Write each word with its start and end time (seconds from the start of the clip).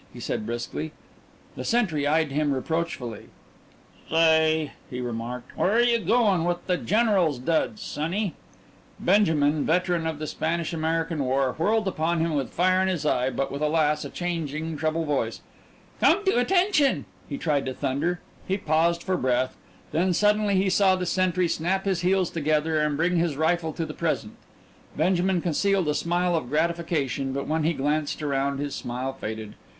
he 0.11 0.19
said 0.19 0.47
briskly. 0.47 0.93
The 1.55 1.63
sentry 1.63 2.07
eyed 2.07 2.31
him 2.31 2.51
reproachfully. 2.53 3.27
"Say," 4.09 4.71
he 4.89 4.99
remarked, 4.99 5.55
"where 5.55 5.79
you 5.79 5.99
goin' 5.99 6.43
with 6.43 6.65
the 6.65 6.75
general's 6.77 7.37
duds, 7.37 7.83
sonny?" 7.83 8.33
Benjamin, 8.99 9.63
veteran 9.63 10.07
of 10.07 10.17
the 10.17 10.25
Spanish 10.25 10.73
American 10.73 11.23
War, 11.23 11.53
whirled 11.55 11.87
upon 11.87 12.19
him 12.19 12.33
with 12.33 12.49
fire 12.49 12.81
in 12.81 12.87
his 12.87 13.05
eye, 13.05 13.29
but 13.29 13.51
with, 13.51 13.61
alas, 13.61 14.03
a 14.03 14.09
changing 14.09 14.75
treble 14.75 15.05
voice. 15.05 15.41
"Come 15.99 16.25
to 16.25 16.39
attention!" 16.39 17.05
he 17.29 17.37
tried 17.37 17.67
to 17.67 17.73
thunder; 17.75 18.21
he 18.47 18.57
paused 18.57 19.03
for 19.03 19.17
breath 19.17 19.55
then 19.91 20.13
suddenly 20.13 20.55
he 20.55 20.71
saw 20.71 20.95
the 20.95 21.05
sentry 21.05 21.47
snap 21.47 21.85
his 21.85 21.99
heels 22.01 22.31
together 22.31 22.79
and 22.79 22.97
bring 22.97 23.17
his 23.17 23.37
rifle 23.37 23.71
to 23.73 23.85
the 23.85 23.93
present. 23.93 24.35
Benjamin 24.97 25.41
concealed 25.41 25.87
a 25.87 25.93
smile 25.93 26.35
of 26.35 26.49
gratification, 26.49 27.33
but 27.33 27.45
when 27.47 27.61
he 27.63 27.73
glanced 27.73 28.23
around 28.23 28.57
his 28.57 28.73
smile 28.73 29.13
faded. 29.13 29.53